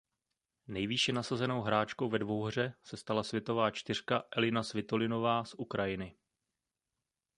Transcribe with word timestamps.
Nejvýše 0.67 1.13
nasazenou 1.13 1.61
hráčkou 1.61 2.09
ve 2.09 2.19
dvouhře 2.19 2.73
se 2.83 2.97
stala 2.97 3.23
světová 3.23 3.71
čtyřka 3.71 4.23
Elina 4.37 4.63
Svitolinová 4.63 5.45
z 5.45 5.53
Ukrajiny. 5.53 6.15